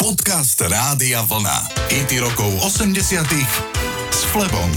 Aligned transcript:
Podcast 0.00 0.56
Rádia 0.64 1.20
Vlna. 1.28 1.76
IT 1.92 2.24
rokov 2.24 2.48
80 2.64 3.20
s 4.08 4.24
Flebom. 4.32 4.72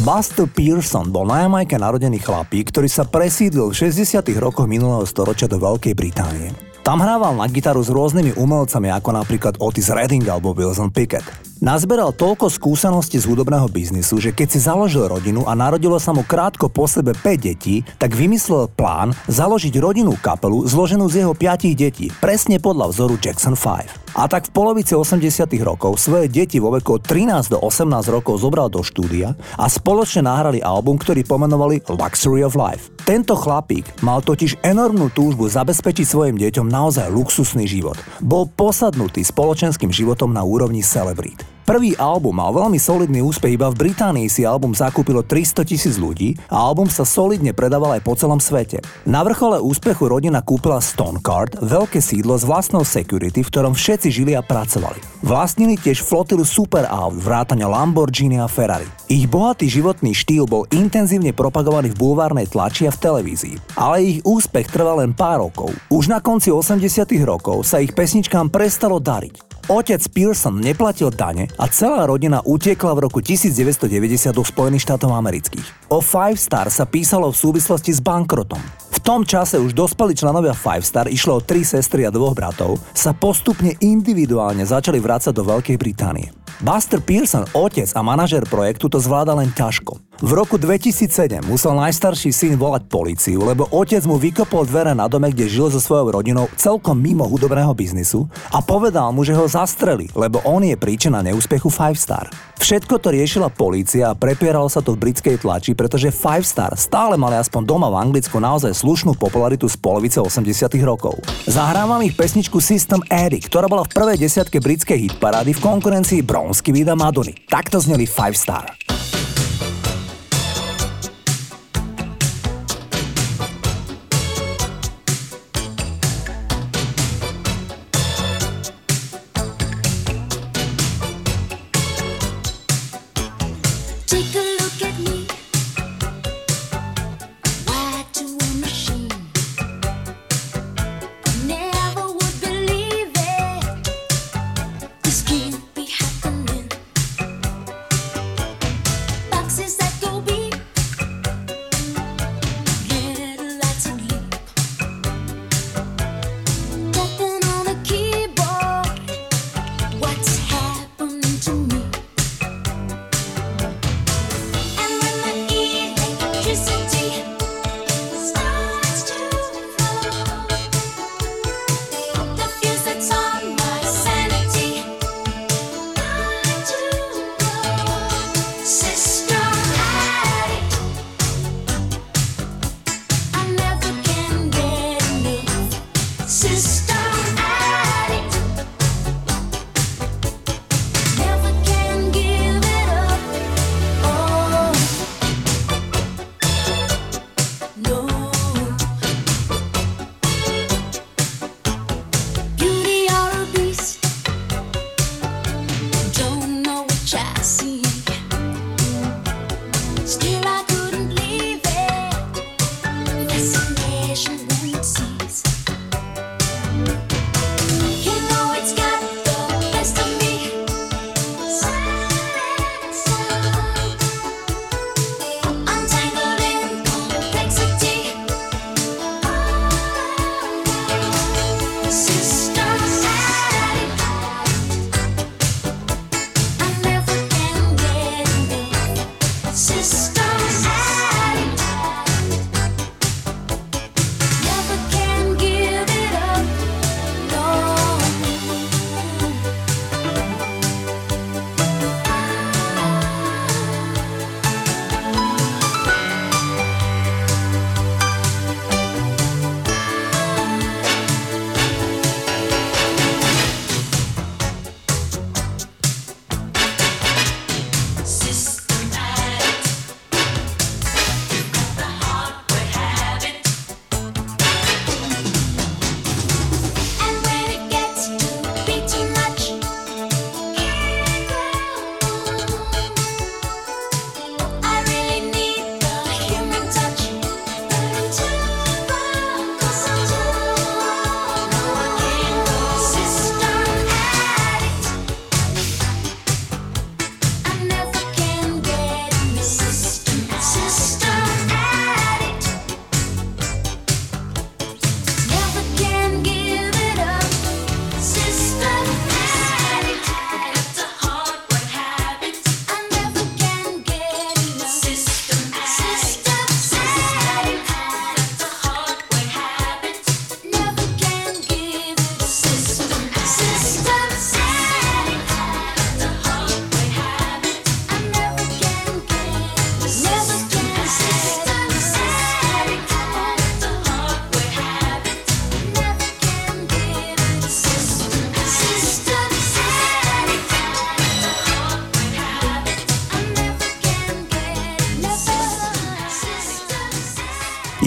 Buster 0.00 0.48
Pearson 0.48 1.12
bol 1.12 1.28
na 1.28 1.44
Jamajke 1.44 1.76
narodený 1.76 2.16
chlapík, 2.16 2.72
ktorý 2.72 2.88
sa 2.88 3.04
presídlil 3.04 3.68
v 3.68 3.76
60. 3.76 4.24
rokoch 4.40 4.64
minulého 4.64 5.04
storočia 5.04 5.44
do 5.44 5.60
Veľkej 5.60 5.92
Británie. 5.92 6.56
Tam 6.80 7.04
hrával 7.04 7.36
na 7.36 7.44
gitaru 7.52 7.84
s 7.84 7.92
rôznymi 7.92 8.40
umelcami 8.40 8.88
ako 8.88 9.12
napríklad 9.12 9.60
Otis 9.60 9.92
Redding 9.92 10.24
alebo 10.24 10.56
Wilson 10.56 10.88
Pickett. 10.88 11.28
Nazberal 11.58 12.14
toľko 12.14 12.54
skúseností 12.54 13.18
z 13.18 13.26
hudobného 13.26 13.66
biznisu, 13.66 14.22
že 14.22 14.30
keď 14.30 14.46
si 14.46 14.62
založil 14.62 15.10
rodinu 15.10 15.42
a 15.42 15.58
narodilo 15.58 15.98
sa 15.98 16.14
mu 16.14 16.22
krátko 16.22 16.70
po 16.70 16.86
sebe 16.86 17.10
5 17.10 17.34
detí, 17.34 17.82
tak 17.98 18.14
vymyslel 18.14 18.70
plán 18.78 19.10
založiť 19.26 19.74
rodinnú 19.82 20.14
kapelu 20.22 20.62
zloženú 20.70 21.10
z 21.10 21.26
jeho 21.26 21.34
5 21.34 21.74
detí, 21.74 22.14
presne 22.22 22.62
podľa 22.62 22.94
vzoru 22.94 23.18
Jackson 23.18 23.58
5. 23.58 24.14
A 24.14 24.30
tak 24.30 24.46
v 24.46 24.54
polovici 24.54 24.94
80 24.94 25.50
rokov 25.66 25.98
svoje 25.98 26.30
deti 26.30 26.62
vo 26.62 26.70
veku 26.70 26.98
od 26.98 27.02
13 27.02 27.50
do 27.50 27.58
18 27.58 28.06
rokov 28.06 28.38
zobral 28.38 28.70
do 28.70 28.86
štúdia 28.86 29.34
a 29.58 29.66
spoločne 29.66 30.30
nahrali 30.30 30.62
album, 30.62 30.94
ktorý 30.94 31.26
pomenovali 31.26 31.82
Luxury 31.90 32.46
of 32.46 32.54
Life. 32.54 32.94
Tento 33.02 33.34
chlapík 33.34 34.04
mal 34.06 34.22
totiž 34.22 34.62
enormnú 34.62 35.10
túžbu 35.10 35.50
zabezpečiť 35.50 36.06
svojim 36.06 36.36
deťom 36.38 36.70
naozaj 36.70 37.10
luxusný 37.10 37.66
život. 37.66 37.96
Bol 38.22 38.46
posadnutý 38.46 39.26
spoločenským 39.26 39.90
životom 39.90 40.30
na 40.30 40.44
úrovni 40.44 40.84
celebrít. 40.84 41.47
Prvý 41.68 41.92
album 42.00 42.40
mal 42.40 42.48
veľmi 42.48 42.80
solidný 42.80 43.20
úspech, 43.20 43.60
iba 43.60 43.68
v 43.68 43.92
Británii 43.92 44.32
si 44.32 44.40
album 44.40 44.72
zakúpilo 44.72 45.20
300 45.20 45.68
tisíc 45.68 46.00
ľudí 46.00 46.32
a 46.48 46.56
album 46.64 46.88
sa 46.88 47.04
solidne 47.04 47.52
predával 47.52 47.92
aj 47.92 48.08
po 48.08 48.16
celom 48.16 48.40
svete. 48.40 48.80
Na 49.04 49.20
vrchole 49.20 49.60
úspechu 49.60 50.08
rodina 50.08 50.40
kúpila 50.40 50.80
Stonecard, 50.80 51.60
veľké 51.60 52.00
sídlo 52.00 52.40
s 52.40 52.48
vlastnou 52.48 52.88
security, 52.88 53.44
v 53.44 53.50
ktorom 53.52 53.76
všetci 53.76 54.08
žili 54.08 54.32
a 54.32 54.40
pracovali. 54.40 55.20
Vlastnili 55.20 55.76
tiež 55.76 56.00
flotilu 56.00 56.40
super 56.48 56.88
aut, 56.88 57.20
vrátania 57.20 57.68
Lamborghini 57.68 58.40
a 58.40 58.48
Ferrari. 58.48 58.88
Ich 59.12 59.28
bohatý 59.28 59.68
životný 59.68 60.16
štýl 60.16 60.48
bol 60.48 60.64
intenzívne 60.72 61.36
propagovaný 61.36 61.92
v 61.92 62.00
bulvárnej 62.00 62.48
tlači 62.48 62.88
a 62.88 62.92
v 62.96 62.96
televízii. 62.96 63.76
Ale 63.76 64.00
ich 64.00 64.18
úspech 64.24 64.72
trval 64.72 65.04
len 65.04 65.12
pár 65.12 65.44
rokov. 65.44 65.76
Už 65.92 66.08
na 66.08 66.24
konci 66.24 66.48
80 66.48 66.80
rokov 67.28 67.68
sa 67.68 67.76
ich 67.76 67.92
pesničkám 67.92 68.48
prestalo 68.48 68.96
dariť. 68.96 69.47
Otec 69.68 70.00
Pearson 70.16 70.64
neplatil 70.64 71.12
dane 71.12 71.44
a 71.60 71.68
celá 71.68 72.08
rodina 72.08 72.40
utiekla 72.40 72.96
v 72.96 73.04
roku 73.04 73.20
1990 73.20 74.32
do 74.32 74.40
Spojených 74.40 74.88
štátov 74.88 75.12
amerických. 75.12 75.92
O 75.92 76.00
Five 76.00 76.40
Star 76.40 76.72
sa 76.72 76.88
písalo 76.88 77.28
v 77.28 77.36
súvislosti 77.36 77.92
s 77.92 78.00
bankrotom. 78.00 78.56
V 78.88 78.98
tom 79.04 79.28
čase 79.28 79.60
už 79.60 79.76
dospelí 79.76 80.16
členovia 80.16 80.56
Five 80.56 80.88
Star, 80.88 81.04
išlo 81.12 81.36
o 81.36 81.44
tri 81.44 81.68
sestry 81.68 82.08
a 82.08 82.10
dvoch 82.10 82.32
bratov, 82.32 82.80
sa 82.96 83.12
postupne 83.12 83.76
individuálne 83.84 84.64
začali 84.64 84.96
vrácať 85.04 85.36
do 85.36 85.44
Veľkej 85.44 85.76
Británie. 85.76 86.37
Buster 86.60 86.98
Pearson, 86.98 87.46
otec 87.54 87.88
a 87.92 88.00
manažer 88.02 88.44
projektu, 88.48 88.90
to 88.90 88.98
zvláda 88.98 89.36
len 89.36 89.52
ťažko. 89.54 90.08
V 90.18 90.34
roku 90.34 90.58
2007 90.58 91.46
musel 91.46 91.78
najstarší 91.78 92.34
syn 92.34 92.58
volať 92.58 92.90
policiu, 92.90 93.38
lebo 93.38 93.70
otec 93.70 94.02
mu 94.02 94.18
vykopol 94.18 94.66
dvere 94.66 94.90
na 94.90 95.06
dome, 95.06 95.30
kde 95.30 95.46
žil 95.46 95.70
so 95.70 95.78
svojou 95.78 96.10
rodinou 96.10 96.50
celkom 96.58 96.98
mimo 96.98 97.22
hudobného 97.22 97.70
biznisu 97.70 98.26
a 98.50 98.58
povedal 98.58 99.14
mu, 99.14 99.22
že 99.22 99.30
ho 99.38 99.46
zastreli, 99.46 100.10
lebo 100.18 100.42
on 100.42 100.66
je 100.66 100.74
príčina 100.74 101.22
neúspechu 101.22 101.70
Five 101.70 101.94
Star. 101.94 102.26
Všetko 102.58 102.98
to 102.98 103.14
riešila 103.14 103.54
polícia 103.54 104.10
a 104.10 104.18
prepieralo 104.18 104.66
sa 104.66 104.82
to 104.82 104.98
v 104.98 105.06
britskej 105.06 105.38
tlači, 105.38 105.78
pretože 105.78 106.10
Five 106.10 106.42
Star 106.42 106.74
stále 106.74 107.14
mali 107.14 107.38
aspoň 107.38 107.62
doma 107.62 107.86
v 107.86 108.10
Anglicku 108.10 108.42
naozaj 108.42 108.74
slušnú 108.74 109.14
popularitu 109.14 109.70
z 109.70 109.78
polovice 109.78 110.18
80 110.18 110.66
rokov. 110.82 111.14
Zahrávam 111.46 112.02
ich 112.02 112.18
pesničku 112.18 112.58
System 112.58 113.06
Eddy, 113.06 113.38
ktorá 113.38 113.70
bola 113.70 113.86
v 113.86 113.94
prvej 113.94 114.18
desiatke 114.18 114.58
britskej 114.58 114.98
hitparády 115.06 115.54
v 115.54 115.62
konkurencii 115.62 116.26
Bronsky 116.38 116.72
Vida 116.72 116.94
Madony. 116.94 117.34
Takto 117.50 117.80
zneli 117.80 118.06
Five 118.06 118.34
Star. 118.38 118.70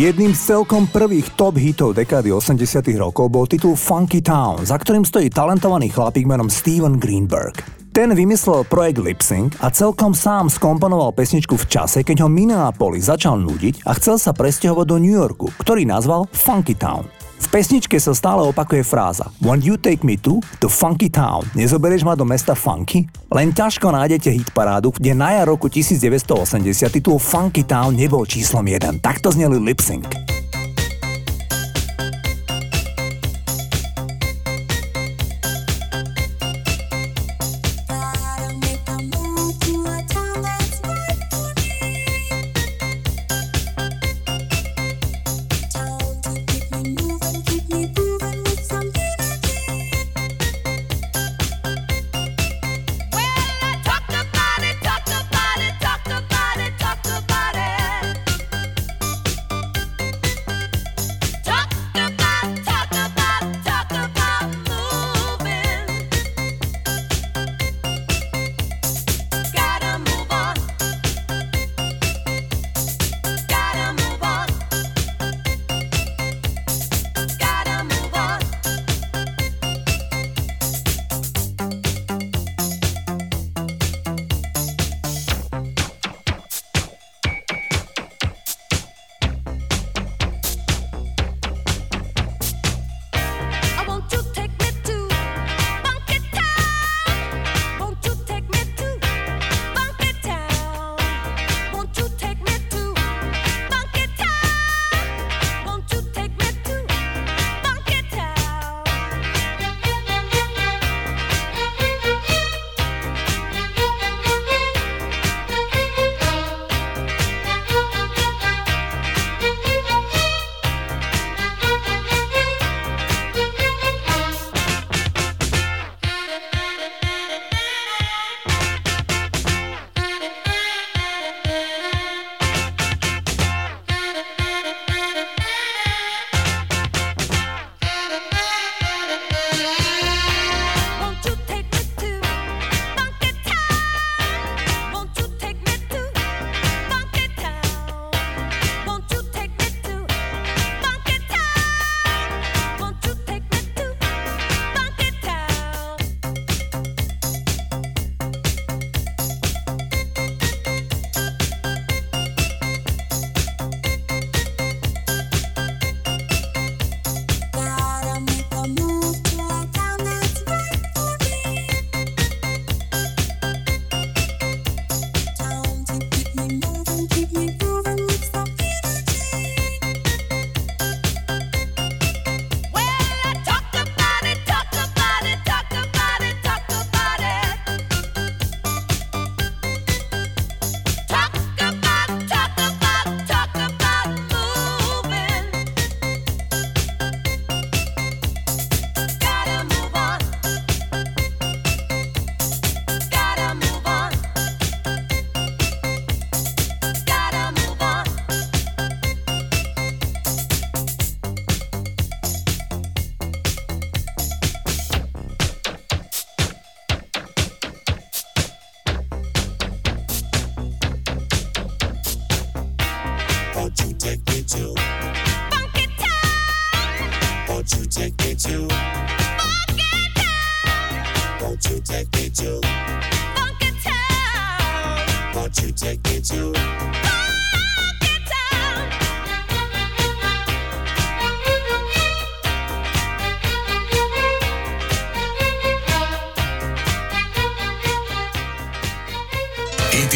Jedným 0.02 0.34
z 0.34 0.58
celkom 0.58 0.90
prvých 0.90 1.38
top 1.38 1.62
hitov 1.62 1.94
dekády 1.94 2.34
80 2.34 2.58
rokov 2.98 3.30
bol 3.30 3.46
titul 3.46 3.78
Funky 3.78 4.26
Town, 4.26 4.66
za 4.66 4.74
ktorým 4.82 5.06
stojí 5.06 5.30
talentovaný 5.30 5.94
chlapík 5.94 6.26
menom 6.26 6.50
Steven 6.50 6.98
Greenberg. 6.98 7.62
Ten 7.94 8.10
vymyslel 8.10 8.66
projekt 8.66 8.98
Lipsync 8.98 9.62
a 9.62 9.70
celkom 9.70 10.18
sám 10.18 10.50
skomponoval 10.50 11.14
pesničku 11.14 11.54
v 11.54 11.70
čase, 11.70 12.02
keď 12.02 12.26
ho 12.26 12.34
Minneapolis 12.34 13.14
začal 13.14 13.38
nudiť 13.46 13.86
a 13.86 13.94
chcel 13.94 14.18
sa 14.18 14.34
presťahovať 14.34 14.86
do 14.90 14.98
New 14.98 15.14
Yorku, 15.14 15.54
ktorý 15.62 15.86
nazval 15.86 16.26
Funky 16.34 16.74
Town. 16.74 17.21
V 17.42 17.48
pesničke 17.50 17.98
sa 17.98 18.14
stále 18.14 18.46
opakuje 18.46 18.86
fráza 18.86 19.34
When 19.42 19.66
you 19.66 19.74
take 19.82 20.06
me 20.06 20.14
to, 20.22 20.46
to 20.62 20.70
funky 20.70 21.10
town, 21.10 21.42
nezoberieš 21.58 22.06
ma 22.06 22.14
do 22.14 22.22
mesta 22.22 22.54
funky? 22.54 23.10
Len 23.34 23.50
ťažko 23.50 23.90
nájdete 23.90 24.30
hit 24.30 24.50
parádu, 24.54 24.94
kde 24.94 25.18
na 25.18 25.34
jar 25.34 25.50
roku 25.50 25.66
1980 25.66 26.62
titul 26.92 27.18
Funky 27.18 27.66
Town 27.66 27.98
nebol 27.98 28.28
číslom 28.28 28.68
1. 28.68 29.02
Takto 29.02 29.32
zneli 29.34 29.58
Lip 29.58 29.82
Sync. 29.82 30.41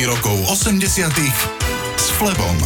Rokov 0.06 0.38
80 0.54 1.10
s 1.98 2.08
Flebom. 2.18 2.58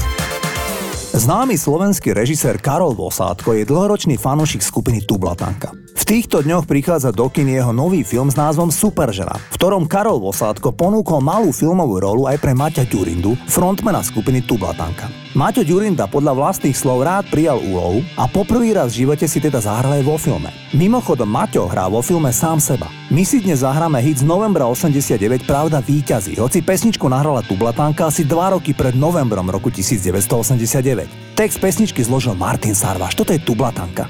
Známy 1.16 1.56
slovenský 1.56 2.12
režisér 2.16 2.60
Karol 2.60 2.96
Vosátko 2.96 3.56
je 3.56 3.68
dlhoročný 3.68 4.20
fanúšik 4.20 4.64
skupiny 4.64 5.04
Tublatanka. 5.04 5.89
Týchto 6.10 6.42
dňoch 6.42 6.66
prichádza 6.66 7.14
do 7.14 7.30
kin 7.30 7.46
jeho 7.46 7.70
nový 7.70 8.02
film 8.02 8.34
s 8.34 8.36
názvom 8.36 8.74
Superžena, 8.74 9.38
v 9.54 9.62
ktorom 9.62 9.86
Karol 9.86 10.18
Vosátko 10.18 10.74
ponúkol 10.74 11.22
malú 11.22 11.54
filmovú 11.54 12.02
rolu 12.02 12.26
aj 12.26 12.42
pre 12.42 12.58
Maťa 12.58 12.90
Ďurindu, 12.90 13.38
frontmana 13.46 14.02
skupiny 14.02 14.42
Tublatanka. 14.42 15.06
Maťo 15.38 15.62
Ďurinda 15.62 16.10
podľa 16.10 16.34
vlastných 16.34 16.74
slov 16.74 17.06
rád 17.06 17.30
prijal 17.30 17.62
úlohu 17.62 18.02
a 18.18 18.26
poprvý 18.26 18.74
raz 18.74 18.90
v 18.98 19.06
živote 19.06 19.30
si 19.30 19.38
teda 19.38 19.62
zahral 19.62 20.02
aj 20.02 20.04
vo 20.10 20.18
filme. 20.18 20.50
Mimochodom 20.74 21.30
Maťo 21.30 21.70
hrá 21.70 21.86
vo 21.86 22.02
filme 22.02 22.34
sám 22.34 22.58
seba. 22.58 22.90
My 23.14 23.22
si 23.22 23.46
dnes 23.46 23.62
zahráme 23.62 24.02
hit 24.02 24.18
z 24.18 24.26
novembra 24.26 24.66
89 24.66 25.46
Pravda 25.46 25.78
víťazí, 25.78 26.42
hoci 26.42 26.66
pesničku 26.66 27.06
nahrala 27.06 27.46
Tublatánka 27.46 28.10
asi 28.10 28.26
2 28.26 28.58
roky 28.58 28.74
pred 28.74 28.98
novembrom 28.98 29.46
roku 29.46 29.70
1989. 29.70 31.38
Text 31.38 31.62
pesničky 31.62 32.02
zložil 32.02 32.34
Martin 32.34 32.74
Sarvaš, 32.74 33.14
toto 33.14 33.30
je 33.30 33.38
Tublatanka. 33.46 34.10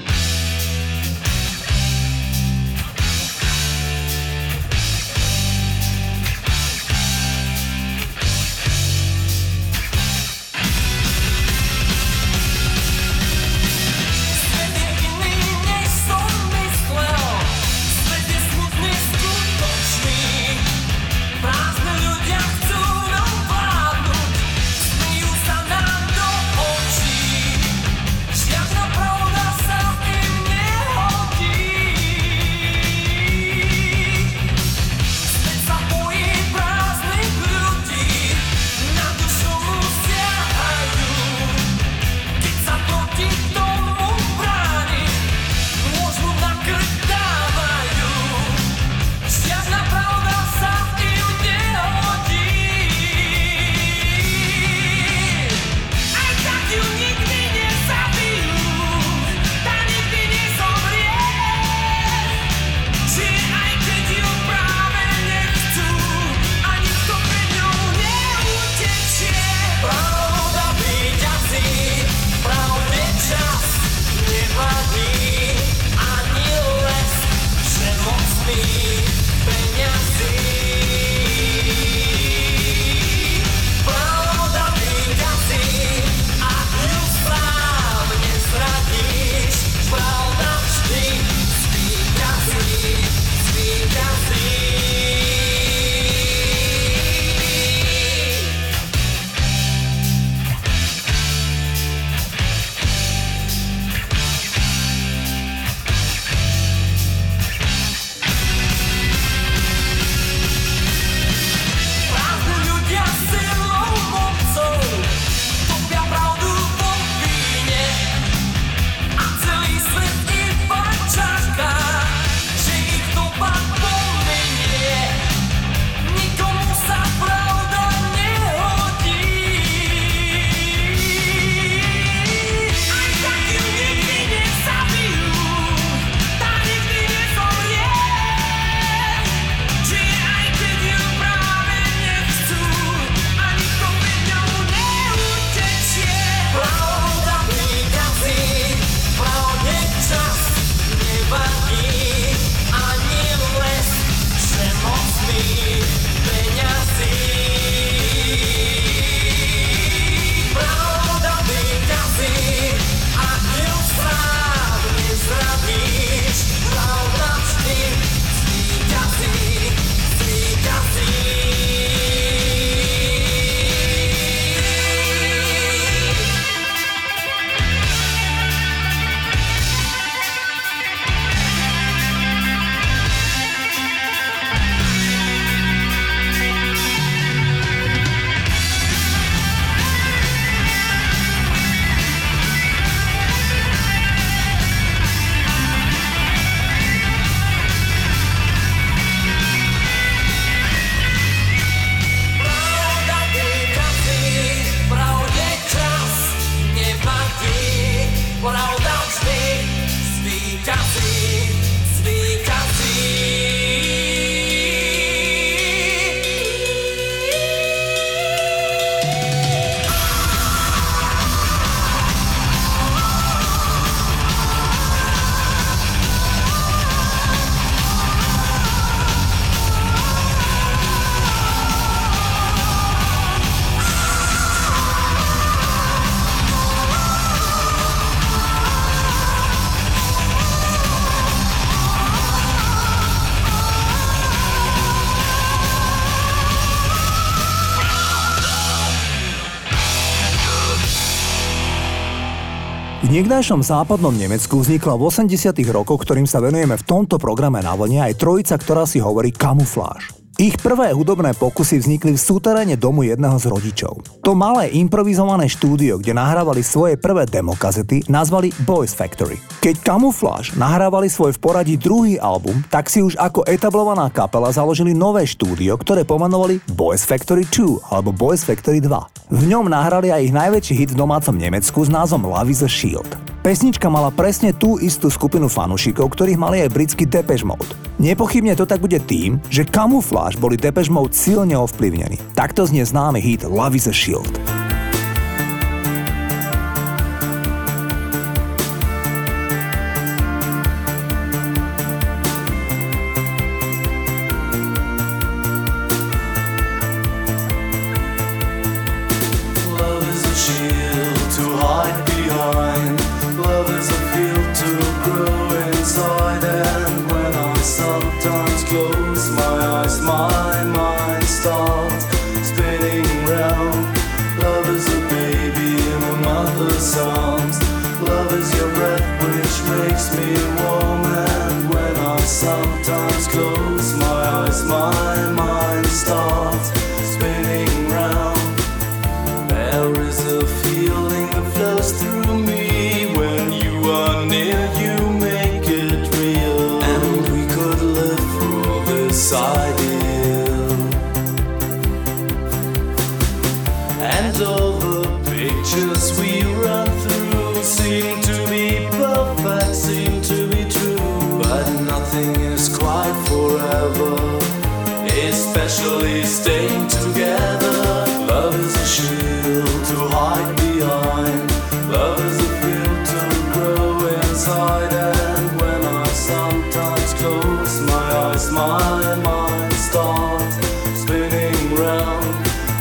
Niekdajšom 253.10 253.66
západnom 253.66 254.14
Nemecku 254.14 254.62
vznikla 254.62 254.94
v 254.94 255.10
80 255.10 255.50
rokoch, 255.74 256.06
ktorým 256.06 256.30
sa 256.30 256.38
venujeme 256.38 256.78
v 256.78 256.86
tomto 256.86 257.18
programe 257.18 257.58
na 257.58 257.74
vlne, 257.74 258.06
aj 258.06 258.14
trojica, 258.14 258.54
ktorá 258.54 258.86
si 258.86 259.02
hovorí 259.02 259.34
kamufláž. 259.34 260.14
Ich 260.40 260.56
prvé 260.56 260.96
hudobné 260.96 261.36
pokusy 261.36 261.84
vznikli 261.84 262.16
v 262.16 262.24
súteréne 262.24 262.72
domu 262.72 263.04
jedného 263.04 263.36
z 263.36 263.44
rodičov. 263.52 264.00
To 264.24 264.32
malé 264.32 264.72
improvizované 264.72 265.52
štúdio, 265.52 266.00
kde 266.00 266.16
nahrávali 266.16 266.64
svoje 266.64 266.96
prvé 266.96 267.28
demokazety, 267.28 268.08
nazvali 268.08 268.48
Boys 268.64 268.96
Factory. 268.96 269.36
Keď 269.60 269.84
Camouflage 269.84 270.56
nahrávali 270.56 271.12
svoj 271.12 271.36
v 271.36 271.42
poradí 271.44 271.76
druhý 271.76 272.16
album, 272.16 272.64
tak 272.72 272.88
si 272.88 273.04
už 273.04 273.20
ako 273.20 273.44
etablovaná 273.44 274.08
kapela 274.08 274.48
založili 274.48 274.96
nové 274.96 275.28
štúdio, 275.28 275.76
ktoré 275.76 276.08
pomenovali 276.08 276.64
Boys 276.72 277.04
Factory 277.04 277.44
2 277.44 277.92
alebo 277.92 278.08
Boys 278.08 278.40
Factory 278.40 278.80
2. 278.80 279.36
V 279.36 279.42
ňom 279.44 279.68
nahrali 279.68 280.08
aj 280.08 280.24
ich 280.24 280.32
najväčší 280.32 280.72
hit 280.72 280.90
v 280.96 281.04
domácom 281.04 281.36
Nemecku 281.36 281.84
s 281.84 281.92
názvom 281.92 282.24
Love 282.24 282.48
is 282.48 282.64
a 282.64 282.70
Shield. 282.72 283.29
Pesnička 283.40 283.88
mala 283.88 284.12
presne 284.12 284.52
tú 284.52 284.76
istú 284.76 285.08
skupinu 285.08 285.48
fanúšikov, 285.48 286.12
ktorých 286.12 286.36
mali 286.36 286.60
aj 286.60 286.76
britský 286.76 287.08
Depeche 287.08 287.48
Mode. 287.48 287.72
Nepochybne 287.96 288.52
to 288.52 288.68
tak 288.68 288.84
bude 288.84 289.00
tým, 289.08 289.40
že 289.48 289.64
Camouflage 289.64 290.36
boli 290.36 290.60
Depeche 290.60 290.92
Mode 290.92 291.16
silne 291.16 291.56
ovplyvnení. 291.56 292.20
Takto 292.36 292.68
znie 292.68 292.84
známy 292.84 293.16
hit 293.16 293.48
Love 293.48 293.80
is 293.80 293.88
a 293.88 293.96
Shield. 293.96 294.36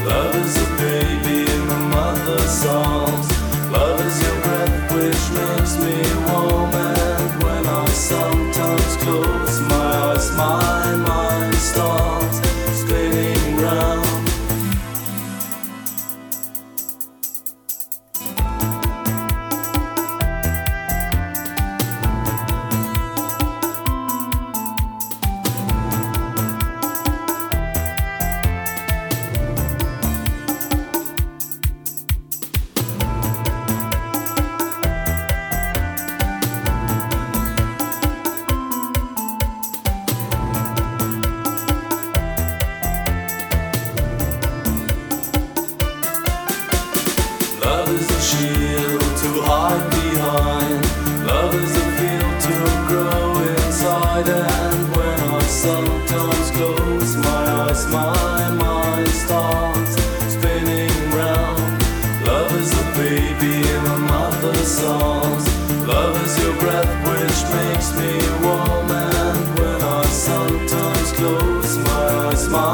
Love 0.06 0.36
is 0.36 0.68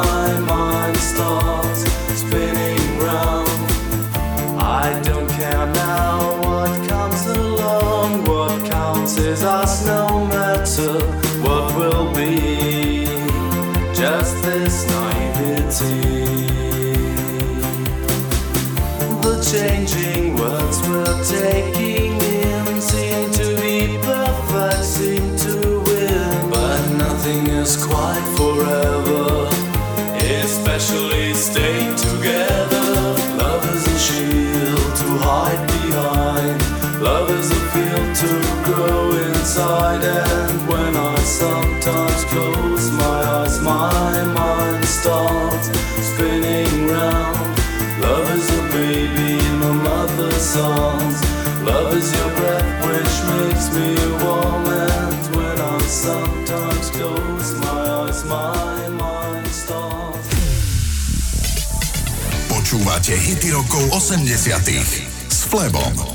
my 0.03 0.39
mind. 0.39 0.54
Love 48.05 48.29
is 48.35 48.49
a 48.49 48.61
baby, 48.71 49.37
my 49.59 49.71
mother's 49.71 50.55
arms. 50.57 51.19
Love 51.63 51.95
is 51.97 52.13
your 52.13 52.29
breath, 52.35 52.69
which 52.85 53.15
makes 53.33 53.73
me 53.73 53.95
warm, 54.23 54.65
and 54.65 55.35
when 55.35 55.57
I 55.59 55.79
sometimes 55.87 56.91
close 56.91 57.55
my 57.55 58.05
eyes, 58.05 58.23
my 58.25 58.87
mind 58.89 59.47
starts. 59.47 60.27
Počúvate 62.49 63.15
hity 63.17 63.49
rokov 63.51 63.89
80. 63.89 65.07
s 65.31 65.45
Flebom. 65.49 66.14